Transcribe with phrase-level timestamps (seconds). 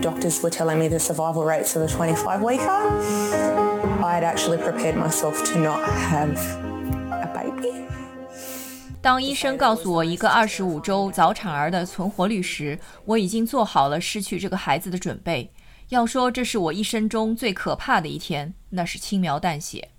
[0.00, 2.68] doctors were telling me the survival rates of a 25 weeker,
[4.02, 6.36] I had actually prepared myself to not have
[7.10, 7.84] a baby.
[9.02, 15.52] 当医生告诉我一个二十五周早产儿的存活率时，我已经做好了失去这个孩子的准备。
[15.88, 19.90] 要说这是我一生中最可怕的一天，那是轻描淡写。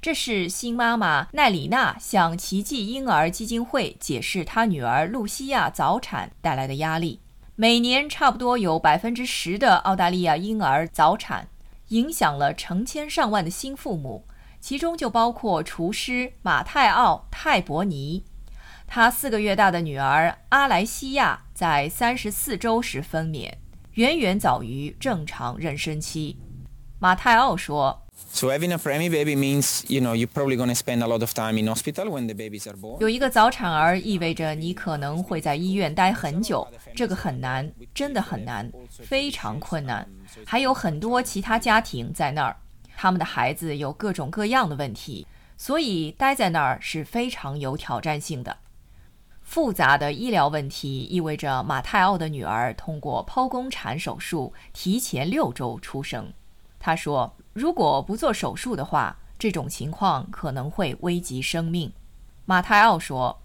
[0.00, 7.20] 这是新妈妈奈里娜向奇迹婴儿基金会解释她女儿露西亚早产带来的压力。
[7.54, 11.48] 每年差不多有百分之十的澳大利亚婴儿早产，
[11.88, 14.26] 影响了成千上万的新父母，
[14.58, 18.24] 其中就包括厨师马泰奥泰伯尼。
[18.86, 23.52] 他四个月大的女儿阿莱西亚在三十四周时分娩，
[23.92, 26.38] 远远早于正常妊娠期。
[26.98, 27.98] 马泰奥说。
[28.34, 31.34] So having a preemie baby means, you know, you're probably going to spend a lot of
[31.34, 32.98] time in hospital when the babies are born.
[32.98, 40.08] 有一个早产儿意味着你可能会在医院待很久，这个很难，真的很难，非常困难。
[40.46, 42.56] 还有很多其他家庭在那儿，
[42.96, 45.26] 他们的孩子有各种各样的问题，
[45.58, 48.56] 所以待在那儿是非常有挑战性的。
[49.42, 56.32] 复杂的医疗问题意味着马泰奥的女儿通过剖宫产手术提前六周出生。
[56.80, 57.36] 他说。
[57.52, 61.92] 如果不做手术的话，这种情况可能会危及生命。
[62.44, 63.38] 马泰奥说。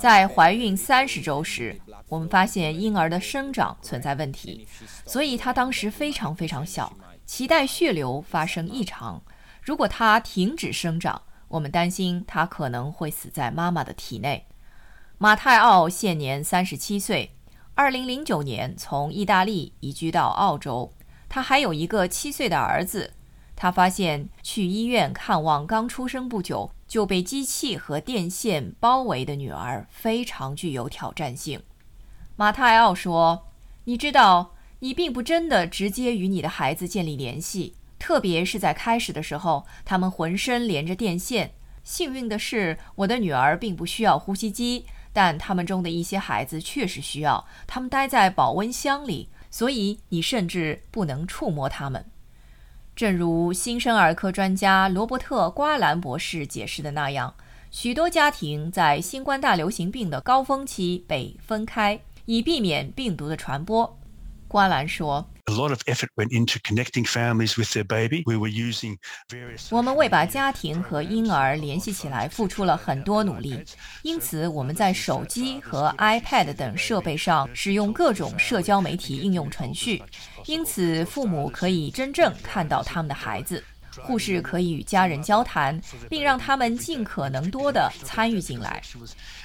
[0.00, 4.66] 在怀孕三十周时，我们发现婴儿的生长存在问题，
[5.06, 6.92] 所以他当时非常非常小，
[7.24, 9.22] 脐带血流发生异常。
[9.62, 14.46] 如果他停止生长，我们担心他可能会死在妈妈的体内。
[15.18, 17.30] 马泰奥现年三十七岁。
[17.76, 20.92] 二零零九年从意大利移居到澳洲，
[21.28, 23.14] 他还有一个七岁的儿子。
[23.56, 31.60] 他发现去医院看望刚出生不久就被机器和电线包围的女儿非常具有挑战性。
[32.36, 33.48] 马泰奥说
[33.86, 41.54] ：“你知道，你并不真的直接与你的孩子建立联系，特别是在开始的时候，他们浑身连着电线。
[41.82, 52.04] 幸运的是，我的女儿并不需要呼吸机。”但他们中的一些孩子确实需要，他们待在保温箱里，所以你甚至不能触摸他们。
[52.94, 57.32] 正如新生儿科专家罗伯特·瓜兰博士解释的那样，
[57.70, 63.98] 许多家庭在新冠大流行病的高峰期被分开，以避免病毒的传播。
[64.48, 65.24] 瓜兰说。
[69.70, 73.62] 我们为把家庭和婴儿联系起来付出了很多努力，
[74.02, 80.02] 因此我们在手机和 iPad 等设备上使用各种社交媒体应用程序，
[80.46, 83.62] 因此父母可以真正看到他们的孩子，
[84.02, 88.82] 护士可以与家人交谈，并让他们尽可能多地参与进来。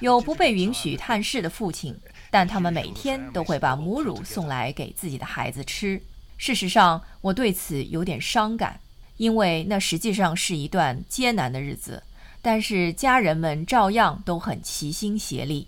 [0.00, 1.94] 有不被允许探视的父亲。
[2.30, 5.98] 但他们每天都会把母乳送来给自己的孩子吃。
[6.36, 8.78] 事实上，我对此有点伤感，
[9.16, 12.02] 因为那实际上是一段艰难的日子。
[12.42, 15.66] 但是家人们照样都很齐心协力。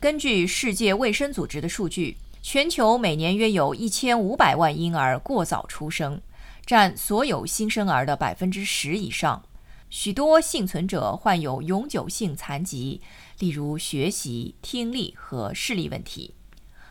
[0.00, 6.20] 根据世界卫生组织的数据，全球每年约有一千五百万婴儿过早出生，
[6.64, 9.44] 占所有新生儿的百分之十以上。
[9.90, 13.00] 许多幸存者患有永久性残疾。
[13.38, 16.34] 例如学习、听力和视力问题，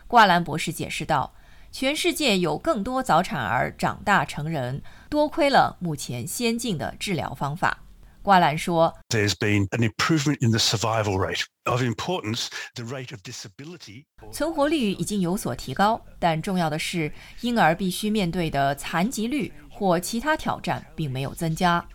[0.07, 1.33] 挂兰博士解释道
[1.71, 7.79] ：“全世界有更多早产儿长大成人，多亏了目前先进的治疗方法。”
[8.21, 12.47] 挂兰说：“There's been an improvement in the survival rate of importance.
[12.73, 17.11] The rate of disability 存活率已经有所提高，但重要的是，
[17.41, 19.51] 婴儿必须面对的残疾率
[19.83, 21.85] 或其他挑战并没有增加。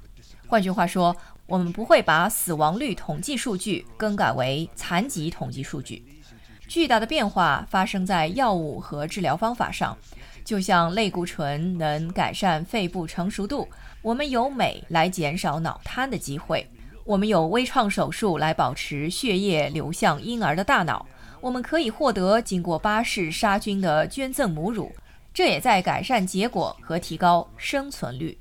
[0.47, 1.17] 换句话说。”
[1.49, 6.05] 我们不会把死亡率统计数据更改为残疾统计数据。
[6.69, 9.97] 巨大的变化发生在药物和治疗方法上，
[10.45, 13.67] 就像类固醇能改善肺部成熟度，
[14.03, 16.69] 我们有镁来减少脑瘫的机会，
[17.07, 21.07] 我们有微创手术来保持血液流向婴儿的大脑，
[21.41, 24.93] 我们可以获得经过巴氏杀菌的捐赠母乳，
[25.33, 28.39] 这也在改善结果和提高生存率。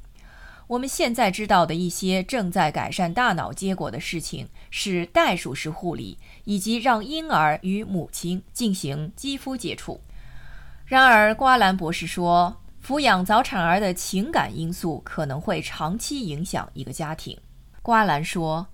[0.67, 10.01] 我们现在知道的一些正在改善大脑结果的事情是袋鼠式护理，以及让婴儿与母亲进行肌肤接触。
[10.85, 12.53] 然而，瓜兰博士说，
[12.85, 17.37] 抚养早产儿的情感因素可能会长期影响一个家庭。
[17.81, 18.67] 瓜兰说，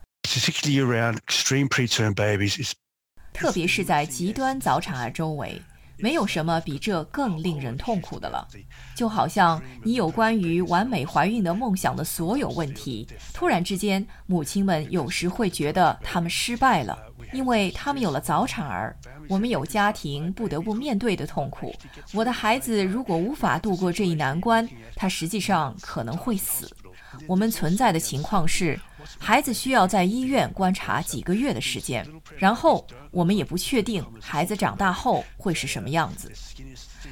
[3.34, 5.62] 特别是在极端早产儿周围，
[6.04, 8.46] 没有什么比这更令人痛苦的了。
[8.94, 17.00] 就好像你有关于完美怀孕的梦想的所有问题，突然之间，母亲们有时会觉得他们失败了，
[17.32, 18.94] 因为他们有了早产儿。
[19.30, 21.74] 我们有家庭不得不面对的痛苦。
[22.14, 24.68] 我的孩子如果无法度过这一难关，
[24.98, 26.70] 他实际上可能会死。
[27.26, 28.78] 我们存在的情况是，
[29.20, 32.08] 孩子需要在医院观察几个月的时间，
[32.38, 36.32] 然后我们也不确定孩子长大后会是什么样子。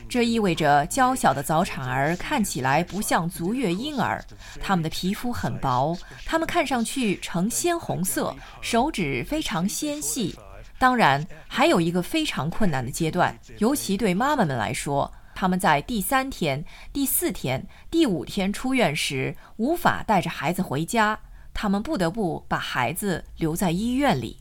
[0.09, 4.23] 这意味着娇小的早产儿看起来不像足月婴儿，
[4.59, 10.37] 他们的皮肤很薄，他们看上去呈鲜红色，手指非常纤细。
[10.77, 21.19] 当然，还有一个非常困难的阶段，尤其对妈妈们来说，他们在第三天、第四天、第五天出院时无法带着孩子回家，
[21.61, 24.39] 他们不得不把孩子留在医院里。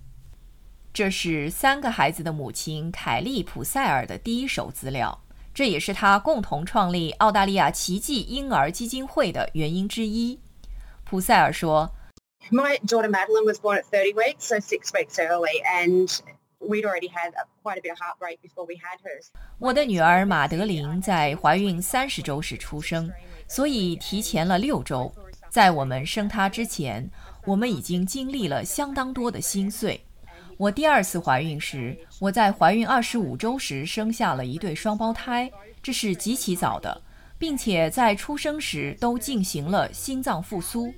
[0.91, 5.23] 这是三个孩子的母亲凯利·普塞尔的第一手资料，
[5.53, 10.41] 这也是他共同创立澳大利亚奇迹婴儿基金会的原因之一。
[11.05, 11.93] 普塞尔说。
[12.51, 16.09] My daughter Madeline was born at 30 weeks, so six weeks early, and
[16.59, 19.21] we'd already had quite a bit of heartbreak before we had her.
[19.59, 23.13] 我的女儿马德琳在怀孕三十周时出生，
[23.47, 25.13] 所以提前了六周。
[25.51, 27.11] 在我们生他之前，
[27.45, 30.01] 我们已经经历了相当多的心碎。
[30.57, 35.51] 我第二次怀孕时，我在怀孕二十五周时生下了一对双胞胎，
[35.83, 37.03] 这是极其早的，
[37.37, 40.95] 并且在出生时都进行了心脏复苏。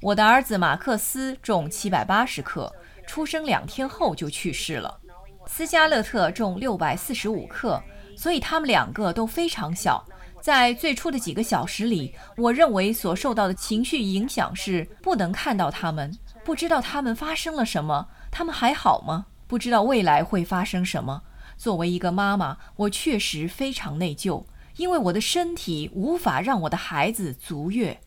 [0.00, 2.74] 我的儿子马克思重七百八十克，
[3.06, 4.98] 出生两天后就去世了。
[5.46, 7.80] 斯嘉勒特重六百四十五克，
[8.16, 10.04] 所以他们两个都非常小。
[10.42, 19.26] 在最初的几个小时里，我认为所受到的情绪影响是不能看到他们，不知道他们发生了什么，他们还好吗？
[19.46, 21.22] 不知道未来会发生什么。
[21.56, 24.44] 作为一个妈妈，我确实非常内疚，
[24.78, 28.00] 因为我的身体无法让我的孩子足月。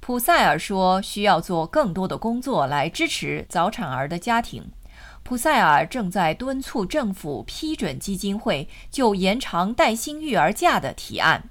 [0.00, 4.68] 普塞尔说：“需要做更多的工作来支持早产儿的家庭。”
[5.24, 11.48] 普塞尔正在敦促政府批准基金会就延长带薪育儿假的提案。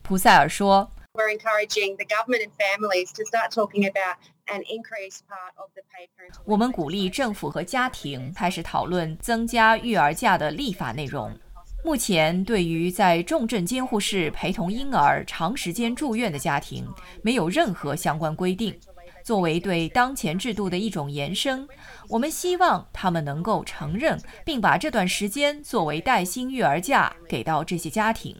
[0.00, 4.16] 普塞尔说：“We're encouraging the government and families to start talking about
[4.46, 11.38] an increased part of the paid parental.” 我们鼓励政府和家庭开始讨论增加育儿假的立法内容。
[11.84, 16.88] 目前，对于在重症监护室陪同婴儿长时间住院的家庭，
[17.22, 18.78] 没有任何相关规定。
[19.22, 21.66] 作为对当前制度的一种延伸，
[22.08, 28.36] 我们希望他们能够承认并把这段时间作为带薪育儿假给到这些家庭。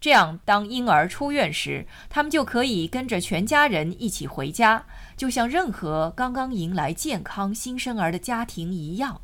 [0.00, 4.84] 这样，当婴儿出院时，他们就可以跟着全家人一起回家，
[5.16, 9.20] 就像任何刚刚迎来健康新生儿的家庭一样。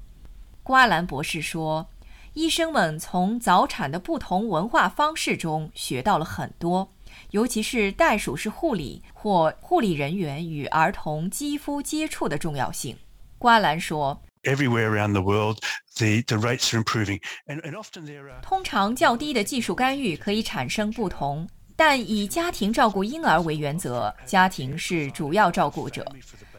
[0.63, 1.89] 瓜兰博士说。
[2.37, 6.93] 医生们从早产的不同文化方式中学到了很多，
[7.31, 12.97] 尤其是袋鼠式护理或护理人员与儿童肌肤接触的重要性。
[13.39, 15.59] 瓜兰说：“Everywhere around the world,
[15.97, 21.47] the the rates are improving, and and often there are 通常较低的技术干预可以产生不同，
[21.77, 26.07] 但以家庭照顾婴儿为原则，家庭是主要照顾者。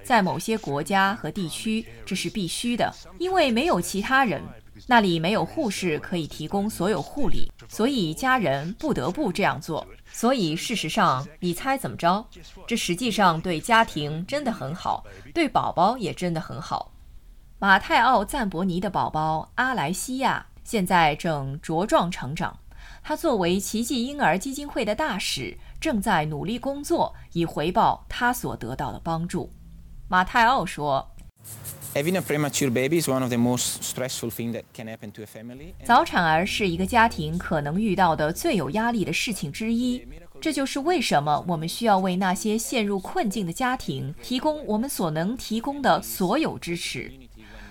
[0.04, 4.44] 在某些国家和地区，这是必须的，因为没有其他人。”
[4.88, 9.86] 那里没有护士可以提供所有护理，所以家人不得不这样做。
[10.12, 12.26] 所以事实上，你猜怎么着？
[12.68, 16.92] 这实际上对家庭真的很好，对宝宝也真的很好。
[17.60, 22.60] 马泰奥赞伯尼的宝宝阿莱西亚现在正茁壮成长，
[23.02, 29.52] 他作为奇迹婴儿基金会的大使，正在努力工作以回报他所得到的帮助。
[30.08, 31.12] 马泰奥说。
[31.96, 35.26] Having a premature baby is one of the most stressful things that can happen to a
[35.26, 35.74] family.
[35.86, 40.06] 早产儿是一个家庭可能遇到的最有压力的事情之一。
[40.42, 47.14] 这就是为什么我们需要为那些陷入困境的家庭提供我们所能提供的所有支持。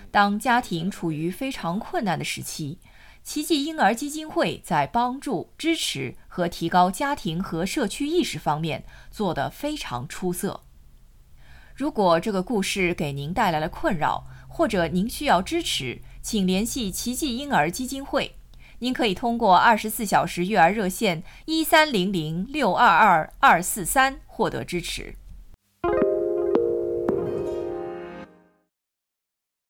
[0.09, 2.79] 当家庭处于非常困难的时期，
[3.23, 10.61] 奇迹婴儿基金会在帮助、支持和提高家庭和社区意识方面做得非常出色。
[11.75, 18.37] 如果这个故事给您带来了困扰，或者您需要支持，请联系奇迹婴儿基金会。
[18.79, 25.15] 您可以通过二十四小时育儿热线一三零零六二二二四三获得支持。